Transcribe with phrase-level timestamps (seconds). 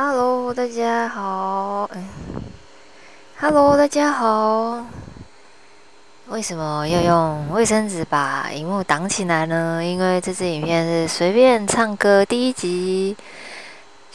[0.00, 1.90] Hello，大家好。
[1.92, 2.08] 嗯
[3.40, 4.86] ，Hello，大家好。
[6.28, 9.84] 为什么要用卫生纸把荧幕挡起来呢？
[9.84, 13.16] 因为这支影片是随便唱歌第一集，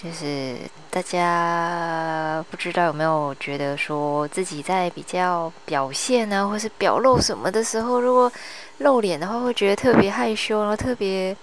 [0.01, 0.55] 就是
[0.89, 8.31] 大家不知道有没有觉得说自己在比较表现啊，或是表露什么的时候，如果
[8.77, 11.36] 露脸的话，会觉得特别害羞，然后特别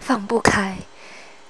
[0.00, 0.76] 放不开。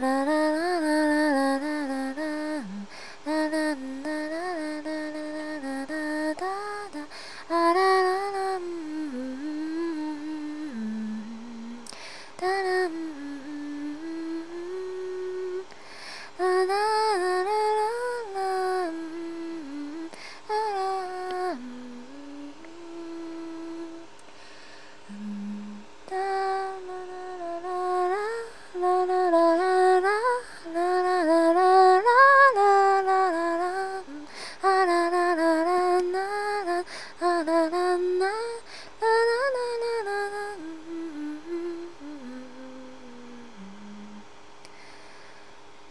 [0.00, 0.50] da da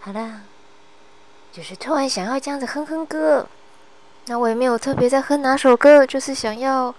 [0.02, 0.42] 好了，
[1.52, 3.46] 就是突然想要这样子哼哼歌，
[4.28, 6.96] 那我也没有特别在哼哪首歌，就是想要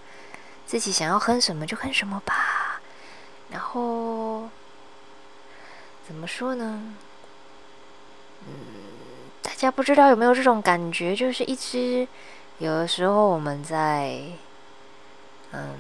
[0.67, 2.79] 自己想要哼什么就哼什么吧。
[3.51, 4.51] 然后
[6.07, 6.95] 怎么说呢？
[8.47, 8.55] 嗯，
[9.41, 12.07] 大家不知道有没有这种感觉，就是一直
[12.59, 14.21] 有的时候我们在
[15.53, 15.75] 嗯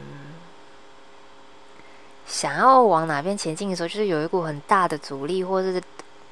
[2.26, 5.82] 想要往哪边前进的时候，就是有一股很大的阻力，或者是。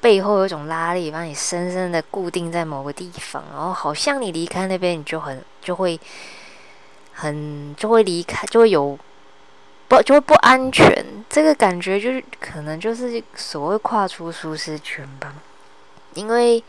[0.01, 5.99] 背后有一种拉力，把你深深的固定在某个地方，然后好像你离开那边，你就很就会
[7.13, 8.97] 很就会离开，就会有
[9.89, 11.05] 不就会不安全。
[11.29, 15.33] 这个感觉就是可能就是所谓跨出舒适圈吧。
[16.13, 16.63] 因为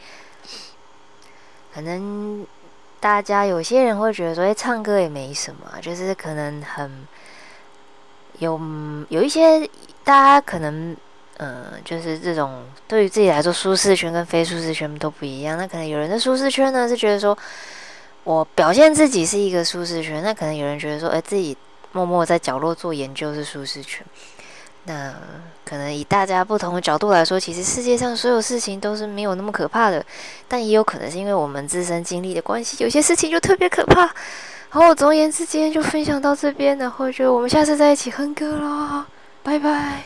[1.73, 2.45] 可能
[2.99, 7.07] 大家有些人会觉得说，哎，唱歌也没什么，就是可能很
[8.41, 8.61] 有
[9.09, 9.61] 有一些
[10.03, 10.97] 大家可能。
[11.43, 15.57] 嗯，就是这种对于自己来说，舒适圈跟非舒适圈都不一样。
[15.57, 17.37] 那可能有人的舒适圈呢，是觉得说
[18.25, 21.57] 我表现自己是一个舒适圈；那可能有人觉得说，哎，自己
[21.93, 24.05] 默默在角落做研究是舒适圈。
[24.85, 25.15] 那
[25.65, 30.05] 可能以大家不同的角度来说，其实世界上所有事情都是没有那么可怕的，
[30.47, 34.11] 但也有可能是因为我们自身经历的关系，有些事情就特别可怕。
[34.69, 39.05] 好，总而言之，今天就分享到这边，然后就我们下次再一起哼歌喽，
[39.43, 39.99] 拜拜。